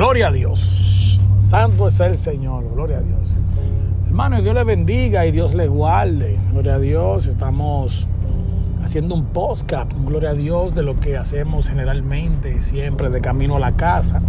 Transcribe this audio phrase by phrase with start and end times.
[0.00, 1.20] Gloria a Dios.
[1.40, 2.64] Santo es el Señor.
[2.72, 3.38] Gloria a Dios.
[4.06, 6.38] Hermano, Dios le bendiga y Dios le guarde.
[6.52, 7.26] Gloria a Dios.
[7.26, 8.08] Estamos
[8.82, 13.60] haciendo un podcast, gloria a Dios, de lo que hacemos generalmente, siempre de camino a
[13.60, 14.22] la casa.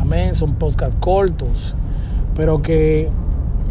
[0.00, 0.34] Amén.
[0.34, 1.76] Son podcasts cortos,
[2.34, 3.10] pero que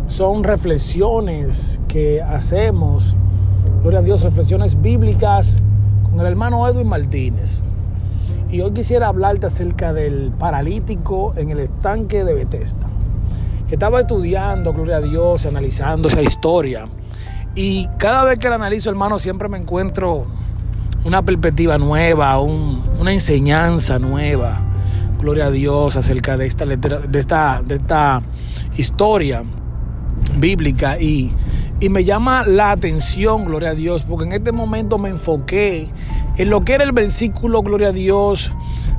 [0.06, 3.16] son reflexiones que hacemos,
[3.82, 5.60] gloria a Dios, reflexiones bíblicas
[6.04, 7.64] con el hermano Edwin Martínez.
[8.50, 12.88] Y hoy quisiera hablarte acerca del paralítico en el estanque de Bethesda.
[13.70, 16.88] Estaba estudiando, gloria a Dios, analizando esa historia.
[17.56, 20.26] Y cada vez que la analizo, hermano, siempre me encuentro
[21.04, 24.62] una perspectiva nueva, una enseñanza nueva.
[25.20, 28.22] Gloria a Dios acerca de esta, de esta, de esta
[28.78, 29.44] historia
[30.38, 31.00] bíblica.
[31.00, 31.32] Y,
[31.86, 35.88] y me llama la atención, gloria a Dios, porque en este momento me enfoqué
[36.36, 38.52] en lo que era el versículo, gloria a Dios,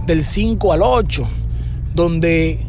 [0.07, 1.27] del 5 al 8,
[1.97, 2.61] donde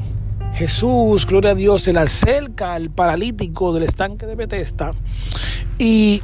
[0.56, 4.92] Jesús, gloria a Dios, se le acerca al paralítico del estanque de Bethesda
[5.78, 6.24] y,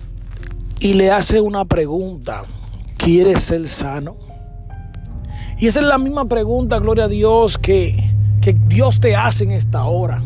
[0.80, 2.46] y le hace una pregunta,
[2.98, 4.16] ¿quieres ser sano?
[5.60, 8.04] Y esa es la misma pregunta, gloria a Dios, que,
[8.42, 10.24] que Dios te hace en esta hora.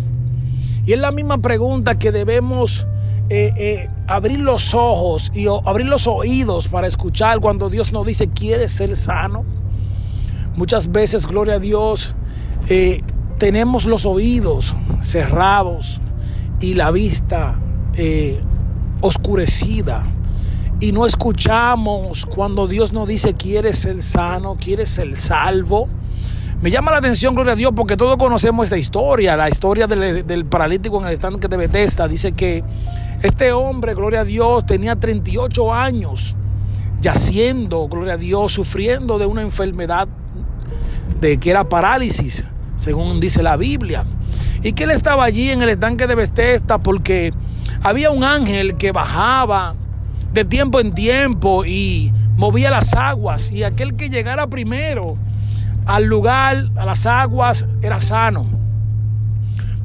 [0.86, 2.88] Y es la misma pregunta que debemos
[3.30, 8.30] eh, eh, abrir los ojos y abrir los oídos para escuchar cuando Dios nos dice,
[8.30, 9.44] ¿quieres ser sano?
[10.56, 12.16] Muchas veces, gloria a Dios,
[12.70, 13.02] eh,
[13.38, 16.00] tenemos los oídos cerrados
[16.62, 17.62] y la vista
[19.02, 20.06] oscurecida.
[20.80, 24.56] Y no escuchamos cuando Dios nos dice, ¿quieres ser sano?
[24.60, 25.90] ¿Quieres ser salvo?
[26.62, 30.46] Me llama la atención, gloria a Dios, porque todos conocemos esta historia, la historia del,
[30.46, 32.08] paralítico en el estanque de Bethesda.
[32.08, 32.64] Dice que
[33.24, 36.36] este hombre, gloria a Dios, tenía 38 años
[37.02, 40.08] yaciendo, gloria a Dios, sufriendo de una enfermedad
[41.20, 42.44] de que era parálisis,
[42.76, 44.06] según dice la Biblia.
[44.64, 47.32] Y que él estaba allí en el estanque de Bethesda porque
[47.84, 49.76] había un ángel que bajaba
[50.34, 55.18] de tiempo en tiempo y movía las aguas y aquel que llegara primero
[55.86, 58.46] al lugar, a las aguas, era sano.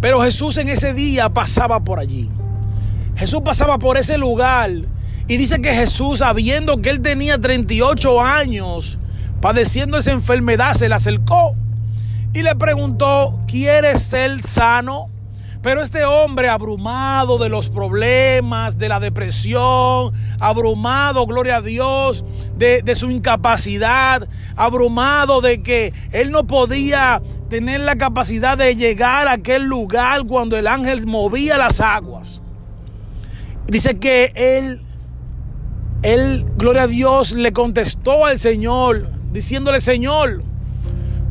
[0.00, 2.28] Pero Jesús en ese día pasaba por allí.
[3.22, 4.69] Jesús pasaba por ese lugar
[5.28, 8.99] y dice que Jesús, sabiendo que él tenía 38 años,
[9.41, 11.55] padeciendo esa enfermedad, se le acercó
[12.32, 15.09] y le preguntó, ¿quieres ser sano?
[15.62, 22.25] Pero este hombre abrumado de los problemas, de la depresión, abrumado, gloria a Dios,
[22.56, 29.34] de, su incapacidad, abrumado de que él no podía tener la capacidad de llegar a
[29.34, 32.43] aquel lugar cuando el ángel movía las aguas.
[33.72, 34.81] Dice que él,
[36.03, 40.43] él, gloria a Dios, le contestó al Señor, diciéndole, Señor,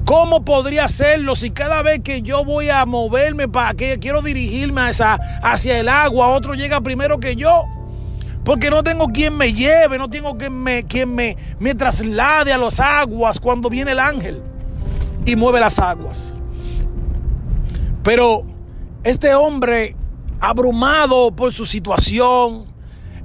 [0.05, 4.81] ¿Cómo podría hacerlo si cada vez que yo voy a moverme para que quiero dirigirme
[4.81, 7.65] hacia el agua, otro llega primero que yo?
[8.43, 12.57] Porque no tengo quien me lleve, no tengo quien me, quien me, me traslade a
[12.57, 14.41] las aguas cuando viene el ángel
[15.25, 16.39] y mueve las aguas.
[18.03, 18.43] Pero
[19.03, 19.95] este hombre,
[20.41, 22.65] abrumado por su situación,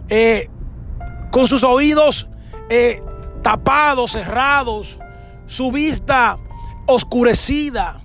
[0.08, 0.48] eh,
[1.32, 2.28] con sus oídos
[2.68, 3.02] eh,
[3.42, 5.00] tapados, cerrados,
[5.46, 6.38] su vista
[6.86, 8.02] oscurecida.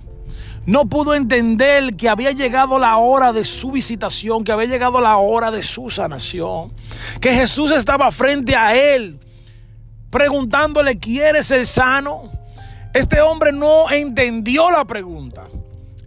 [0.64, 5.16] No pudo entender que había llegado la hora de su visitación, que había llegado la
[5.16, 6.72] hora de su sanación,
[7.20, 9.18] que Jesús estaba frente a él,
[10.10, 12.30] preguntándole, ¿quieres ser sano?
[12.94, 15.48] Este hombre no entendió la pregunta.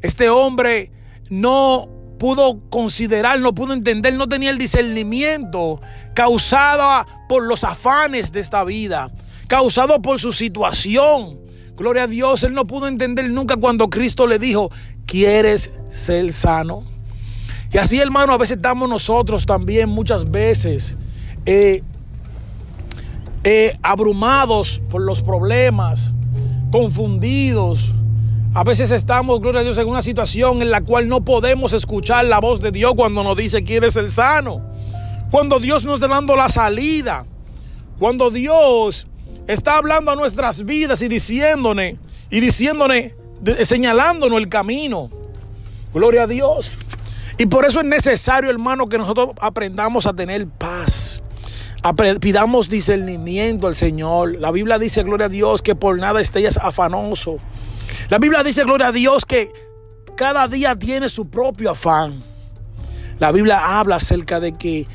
[0.02, 0.92] Este hombre
[1.30, 5.82] no pudo considerar, no pudo entender, no tenía el discernimiento
[6.14, 9.12] causado por los afanes de esta vida,
[9.48, 11.40] causado por su situación.
[11.76, 14.72] Gloria a Dios, él no pudo entender nunca cuando Cristo le dijo,
[15.06, 16.84] ¿quieres ser sano?
[17.72, 20.98] Y así, hermano, a veces estamos nosotros también muchas veces
[21.46, 21.84] eh,
[23.44, 26.14] eh, abrumados por los problemas,
[26.72, 27.94] confundidos.
[28.56, 32.24] A veces estamos, gloria a Dios, en una situación en la cual no podemos escuchar
[32.24, 34.66] la voz de Dios cuando nos dice, ¿quieres ser sano?
[35.30, 37.26] Cuando Dios nos está dando la salida.
[38.00, 39.10] Cuando Dios
[39.48, 41.96] está hablando a nuestras vidas y diciéndonos,
[42.32, 42.98] y diciéndonos,
[43.62, 45.12] señalándonos el camino.
[45.94, 46.78] Gloria a Dios.
[47.38, 51.22] Y por eso es necesario, hermano, que nosotros aprendamos a tener paz.
[52.22, 54.40] Pidamos discernimiento al Señor.
[54.40, 57.40] La Biblia dice, gloria a Dios, que por nada estés afanoso.
[58.10, 59.52] La Biblia dice, gloria a Dios, que
[60.16, 62.22] cada día tiene su propio afán.
[63.20, 64.88] La Biblia habla acerca de que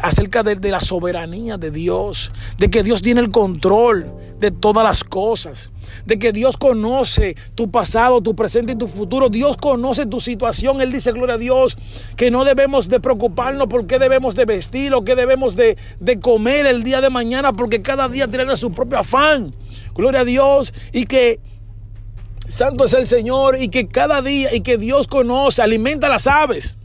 [0.00, 4.82] acerca de, de la soberanía de Dios, de que Dios tiene el control de todas
[4.82, 5.70] las cosas.
[6.06, 9.28] de que Dios conoce tu pasado, tu presente y tu futuro.
[9.28, 10.80] Dios conoce tu situación.
[10.80, 11.76] Él dice, gloria a Dios,
[12.16, 16.20] que no debemos de preocuparnos por qué debemos de vestir o qué debemos de, de
[16.20, 19.54] comer el día de mañana, porque cada día tiene su propio afán.
[19.94, 20.72] Gloria a Dios.
[20.92, 21.40] Y que
[22.48, 26.76] Santo es el Señor y que cada día y que Dios conoce, alimenta las aves.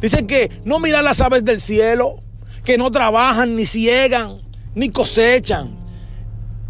[0.00, 2.22] Dice que no mira las aves del cielo,
[2.64, 4.38] que no trabajan, ni ciegan,
[4.74, 5.76] ni cosechan.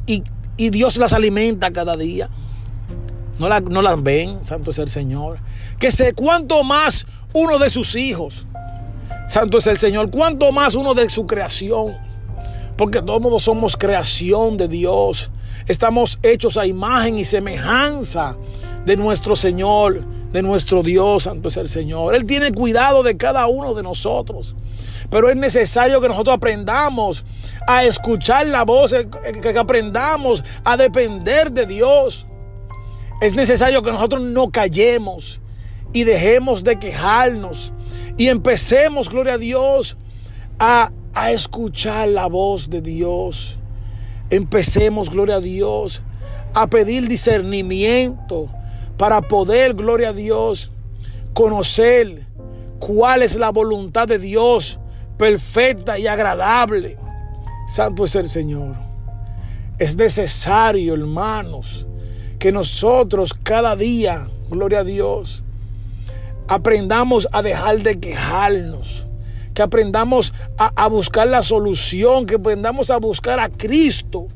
[0.06, 0.22] Y,
[0.70, 2.30] Dios las alimenta cada día.
[3.38, 5.38] No, no las ven, santo es el Señor.
[5.78, 8.46] Que sé cuánto más uno de sus hijos.
[9.28, 10.10] Santo es el Señor.
[10.10, 11.94] Cuánto más uno de su creación.
[12.76, 15.30] Porque todos somos creación de Dios.
[15.68, 18.38] Estamos hechos a imagen y semejanza
[18.86, 22.14] de nuestro Señor, de nuestro Dios, santo es el Señor.
[22.14, 24.56] Él tiene cuidado de cada uno de nosotros.
[25.10, 27.26] Pero es necesario que nosotros aprendamos
[27.66, 29.08] a escuchar la voz, eh,
[29.42, 32.26] que aprendamos a depender de Dios.
[33.20, 35.42] Es necesario que nosotros no callemos
[35.92, 37.74] y dejemos de quejarnos
[38.16, 39.98] y empecemos, gloria a Dios,
[40.58, 43.57] a, a escuchar la voz de Dios.
[44.30, 46.02] Empecemos, gloria a Dios,
[46.54, 48.48] a pedir discernimiento
[48.96, 50.70] para poder, gloria a Dios,
[51.32, 52.26] conocer
[52.78, 54.78] cuál es la voluntad de Dios
[55.16, 56.98] perfecta y agradable.
[57.68, 58.76] Santo es el Señor.
[59.78, 61.86] Es necesario, hermanos,
[62.38, 65.44] que nosotros cada día, gloria a Dios,
[66.48, 69.07] aprendamos a dejar de quejarnos
[69.58, 74.28] que aprendamos a, buscar la solución, que aprendamos a buscar a Cristo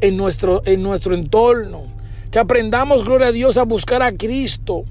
[0.00, 1.88] en nuestro, en nuestro entorno,
[2.30, 4.84] que aprendamos, gloria a Dios, a buscar a Cristo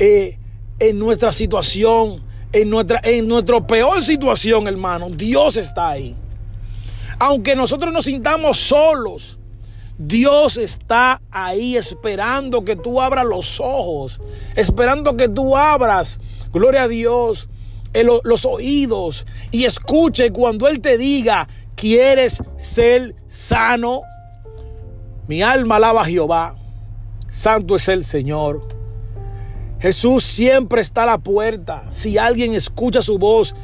[0.00, 0.40] eh,
[0.80, 2.20] en nuestra situación,
[2.52, 5.08] en nuestra, en nuestra peor situación, hermano.
[5.10, 6.16] Dios está ahí.
[7.20, 9.38] Aunque nosotros nos sintamos solos,
[9.98, 14.20] Dios está ahí esperando que tú abras los ojos,
[14.56, 16.18] esperando que tú abras,
[16.52, 17.48] gloria a Dios,
[18.02, 21.46] los oídos y escuche cuando Él te diga,
[21.76, 24.02] ¿quieres ser sano?
[25.28, 26.56] Mi alma alaba a Jehová.
[27.28, 28.66] Santo es el Señor.
[29.78, 31.86] Jesús siempre está a la puerta.
[31.90, 33.54] Si alguien escucha su voz,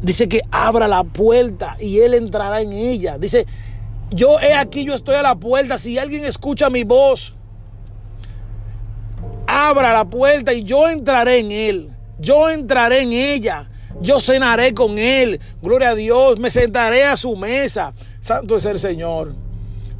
[0.00, 3.18] dice que abra la puerta y Él entrará en ella.
[3.18, 3.46] Dice,
[4.10, 5.78] yo he aquí, yo estoy a la puerta.
[5.78, 7.36] Si alguien escucha mi voz,
[9.46, 11.91] abra la puerta y yo entraré en Él
[12.22, 13.68] yo entraré en ella,
[14.00, 17.92] yo cenaré con él, gloria a Dios, me sentaré a su mesa.
[18.20, 19.34] Santo es el Señor,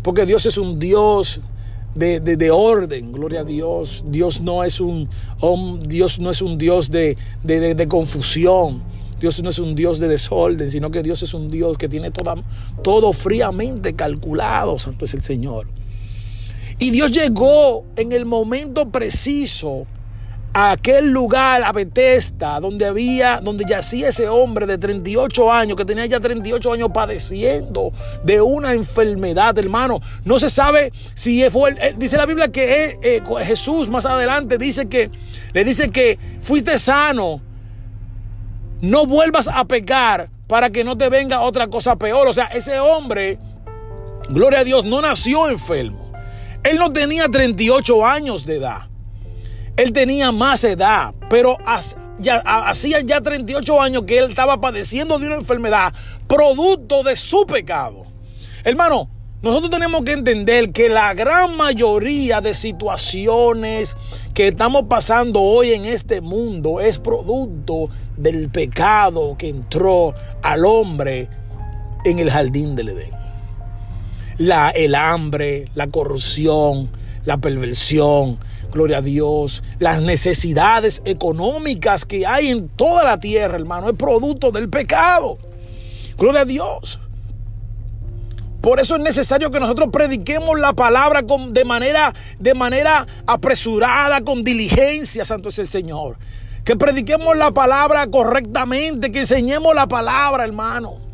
[0.03, 1.41] porque Dios es un Dios
[1.95, 4.05] de, orden, gloria a Dios.
[4.07, 5.09] Dios no es un,
[5.87, 8.83] Dios no es un Dios de, de, confusión.
[9.21, 12.11] Dios no es un Dios de desorden, sino que Dios es un Dios que tiene
[12.83, 14.79] todo fríamente calculado.
[14.79, 15.69] Santo es el Señor.
[16.79, 19.87] Y Dios llegó en el momento preciso
[20.55, 25.85] a aquel lugar, a Bethesda, donde había, donde yacía ese hombre de 38 años, que
[25.85, 30.01] tenía ya 38 años padeciendo de una enfermedad, hermano.
[30.25, 35.11] No se sabe si fue, dice la Biblia que eh, Jesús más adelante dice que,
[35.53, 37.41] le dice que fuiste sano,
[38.83, 42.29] no vuelvas a pecar para que no te venga otra cosa peor.
[42.29, 43.39] O sea, ese hombre,
[44.29, 46.13] gloria a Dios, no nació enfermo.
[46.63, 48.92] Él no tenía 38 años de edad.
[49.77, 55.37] Él tenía más edad, pero hacía ya 38 años que él estaba padeciendo de una
[55.37, 55.95] enfermedad
[56.29, 58.05] producto de su pecado.
[58.65, 59.09] Hermano,
[59.43, 63.97] nosotros tenemos que entender que la gran mayoría de situaciones
[64.35, 71.29] que estamos pasando hoy en este mundo es producto del pecado que entró al hombre
[72.05, 73.11] en el jardín del Edén.
[74.39, 76.91] La, el hambre, la corrupción,
[77.25, 78.39] la perversión,
[78.73, 84.51] gloria a Dios, las necesidades económicas que hay en toda la tierra, hermano, es producto
[84.51, 85.39] del pecado.
[86.19, 87.01] Gloria a Dios.
[88.61, 94.23] Por eso es necesario que nosotros prediquemos la palabra con, de, manera, de manera apresurada,
[94.23, 96.17] con diligencia, Santo es el Señor.
[96.65, 101.12] Que prediquemos la palabra correctamente, que enseñemos la palabra, hermano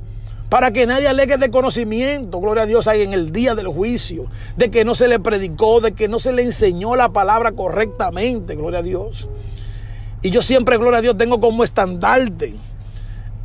[0.48, 4.26] para que nadie alegue de conocimiento, gloria a Dios, ahí en el día del juicio,
[4.56, 8.54] de que no se le predicó, de que no se le enseñó la palabra correctamente,
[8.54, 9.28] gloria a Dios.
[10.22, 12.56] Y yo siempre, gloria a Dios, tengo como estandarte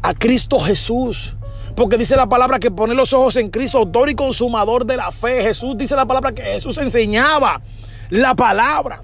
[0.02, 1.36] a Cristo Jesús.
[1.76, 5.12] Porque dice la palabra que pone los ojos en Cristo, autor y consumador de la
[5.12, 5.42] fe.
[5.42, 7.62] Jesús dice la palabra que Jesús enseñaba
[8.10, 9.02] la palabra.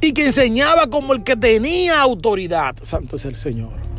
[0.00, 2.74] Y que enseñaba como el que tenía autoridad.
[2.82, 3.91] Santo es el Señor.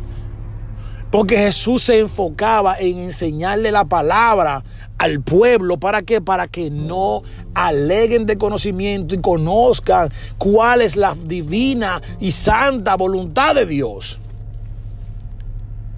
[1.13, 4.63] Porque Jesús se enfocaba en enseñarle la palabra
[4.97, 5.77] al pueblo.
[5.77, 6.21] ¿Para qué?
[6.21, 7.21] Para que no
[7.53, 14.19] aleguen de conocimiento y conozcan cuál es la divina y santa voluntad de Dios.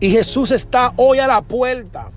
[0.02, 2.12] Y Jesús está hoy a la puerta.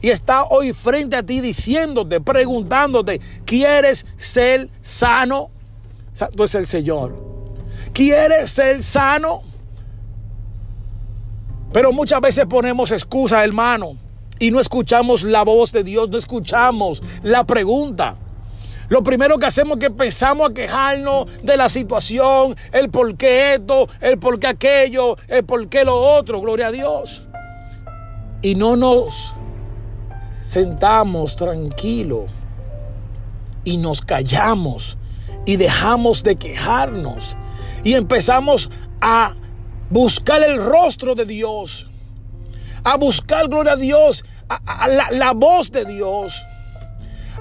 [0.00, 5.50] Y está hoy frente a ti diciéndote, preguntándote, ¿quieres ser sano?
[6.12, 7.20] Santo es el Señor.
[7.92, 9.42] ¿Quieres ser sano?
[11.74, 13.96] Pero muchas veces ponemos excusas, hermano,
[14.38, 18.16] y no escuchamos la voz de Dios, no escuchamos la pregunta.
[18.88, 23.54] Lo primero que hacemos es que empezamos a quejarnos de la situación, el por qué
[23.54, 27.26] esto, el por qué aquello, el por qué lo otro, gloria a Dios.
[28.40, 29.34] Y no nos
[30.44, 32.30] sentamos tranquilos
[33.64, 34.96] y nos callamos
[35.44, 37.36] y dejamos de quejarnos
[37.82, 39.34] y empezamos a
[39.90, 41.90] buscar el rostro de Dios,
[42.82, 46.42] a buscar, gloria a Dios, a, la, la voz de Dios,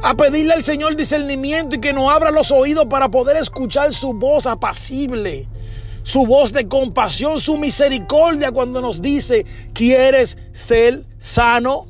[0.01, 4.13] a pedirle al Señor discernimiento y que nos abra los oídos para poder escuchar su
[4.13, 5.47] voz apacible,
[6.03, 11.87] su voz de compasión, su misericordia cuando nos dice, ¿quieres ser sano?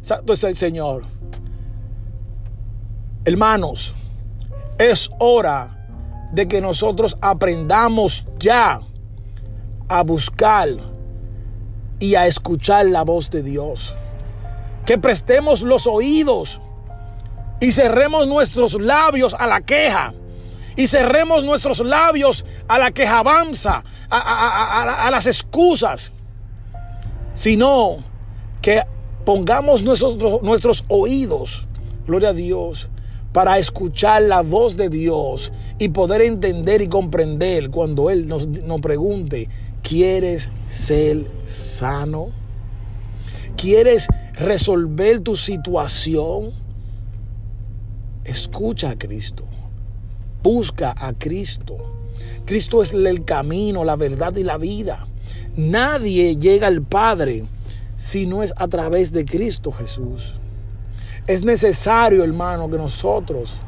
[0.00, 1.04] Santo es el Señor.
[3.24, 3.94] Hermanos,
[4.78, 5.76] es hora
[6.32, 8.80] de que nosotros aprendamos ya
[9.90, 10.68] a buscar
[11.98, 13.96] y a escuchar la voz de Dios.
[14.86, 16.60] Que prestemos los oídos
[17.60, 20.14] y cerremos nuestros labios a la queja.
[20.76, 26.12] Y cerremos nuestros labios a la quejabanza, a, a, a las excusas.
[27.34, 27.98] Sino
[28.62, 28.82] que
[29.24, 31.66] pongamos nuestros, nuestros oídos,
[32.06, 32.88] gloria a Dios,
[33.32, 38.80] para escuchar la voz de Dios y poder entender y comprender cuando Él nos, nos
[38.80, 39.48] pregunte,
[39.82, 42.28] ¿quieres ser sano?
[43.56, 46.52] ¿Quieres resolver tu situación?
[48.24, 49.44] Escucha a Cristo.
[50.42, 51.76] Busca a Cristo.
[52.46, 55.06] Cristo es el camino, la verdad y la vida.
[55.56, 57.44] Nadie llega al Padre
[57.96, 60.40] si no es a través de Cristo Jesús.
[61.26, 63.60] Es necesario, hermano, que nosotros,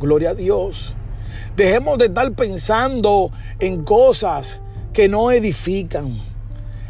[0.00, 0.96] gloria a Dios,
[1.56, 4.62] dejemos de estar pensando en cosas
[4.98, 6.18] que no edifican.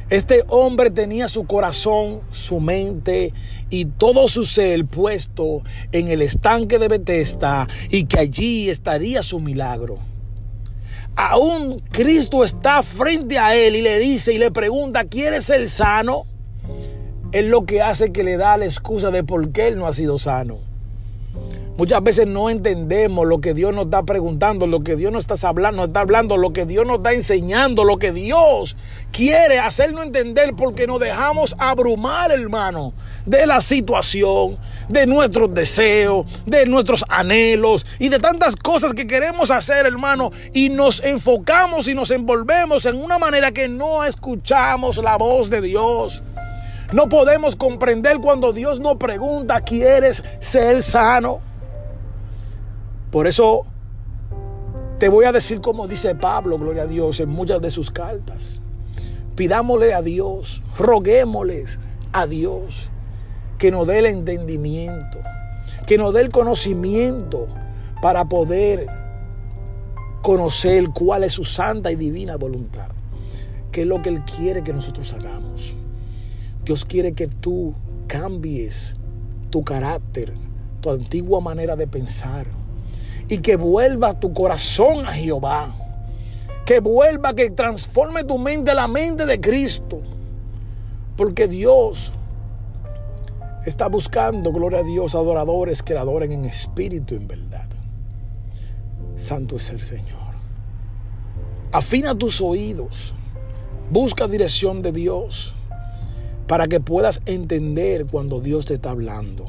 [0.08, 3.34] Este hombre tenía su corazón, su mente
[3.68, 5.62] y todo su ser puesto
[5.92, 9.98] en el estanque de Bethesda y que allí estaría su milagro.
[11.16, 16.24] Aún Cristo está frente a él y le dice y le pregunta, ¿quieres ser sano?
[17.32, 19.92] es lo que hace que le da la excusa de por qué él no ha
[19.92, 20.60] sido sano.
[21.78, 25.48] Muchas veces no entendemos lo que Dios nos está preguntando, lo que Dios nos está
[25.48, 28.76] hablando, está hablando, lo que Dios nos está enseñando, lo que Dios
[29.12, 32.94] quiere hacernos entender porque nos dejamos abrumar, hermano,
[33.26, 34.58] de la situación,
[34.88, 40.70] de nuestros deseos, de nuestros anhelos y de tantas cosas que queremos hacer, hermano, y
[40.70, 46.24] nos enfocamos y nos envolvemos en una manera que no escuchamos la voz de Dios.
[46.92, 51.46] No podemos comprender cuando Dios nos pregunta, ¿quieres ser sano?
[53.18, 53.66] Por eso
[55.00, 58.60] te voy a decir como dice Pablo, gloria a Dios, en muchas de sus cartas.
[59.34, 61.80] Pidámosle a Dios, roguémosles
[62.12, 62.90] a Dios
[63.58, 65.18] que nos dé el entendimiento,
[65.84, 67.48] que nos dé el conocimiento
[68.00, 68.86] para poder
[70.22, 72.86] conocer cuál es su santa y divina voluntad,
[73.72, 75.74] qué es lo que Él quiere que nosotros hagamos.
[76.64, 77.74] Dios quiere que tú
[78.06, 78.94] cambies
[79.50, 80.34] tu carácter,
[80.80, 82.46] tu antigua manera de pensar
[83.28, 85.74] y que vuelva tu corazón a Jehová.
[86.64, 90.00] Que vuelva, que transforme tu mente la mente de Cristo.
[91.16, 92.12] Porque Dios
[93.64, 97.68] está buscando, gloria a Dios, adoradores que adoren en espíritu en verdad.
[99.16, 100.28] Santo es el Señor.
[101.72, 103.14] Afina tus oídos.
[103.90, 105.54] Busca dirección de Dios
[106.46, 109.46] para que puedas entender cuando Dios te está hablando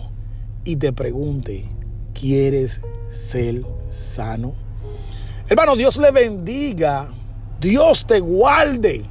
[0.64, 1.66] y te pregunte,
[2.14, 4.54] ¿quieres ser sano?
[5.48, 7.10] Hermano, Dios le bendiga,
[7.60, 9.06] Dios te guarde.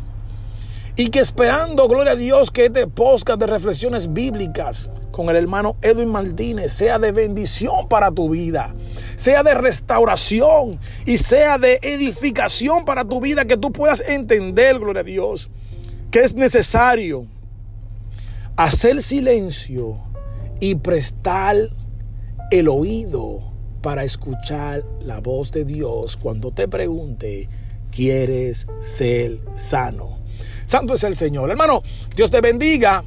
[0.95, 5.77] Y que esperando, gloria a Dios, que este podcast de reflexiones bíblicas con el hermano
[5.83, 8.75] Edwin Martínez sea de bendición para tu vida,
[9.17, 15.01] sea de restauración y sea de edificación para tu vida, que tú puedas entender, gloria
[15.01, 15.51] a Dios,
[16.13, 17.27] que es necesario
[18.57, 19.99] hacer silencio
[20.61, 21.57] y prestar
[22.51, 23.48] el oído
[23.83, 27.49] para escuchar la voz de Dios cuando te pregunte,
[27.91, 30.19] ¿quieres ser sano?
[30.67, 31.51] Santo es el Señor.
[31.51, 31.83] Hermano,
[32.15, 33.05] Dios te bendiga.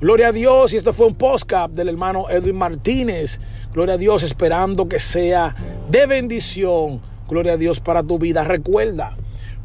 [0.00, 3.40] Gloria a Dios, y esto fue un postcap del hermano Edwin Martínez.
[3.72, 5.54] Gloria a Dios, esperando que sea
[5.90, 7.00] de bendición.
[7.28, 8.44] Gloria a Dios para tu vida.
[8.44, 9.16] Recuerda,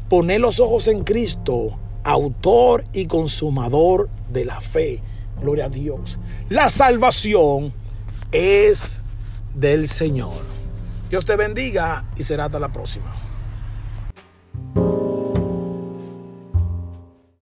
[0.08, 5.02] poner los ojos en Cristo, autor y consumador de la fe.
[5.40, 6.18] Gloria a Dios.
[6.48, 7.72] La salvación
[8.30, 9.01] es
[9.54, 10.40] del Señor.
[11.10, 13.14] Dios te bendiga y será hasta la próxima.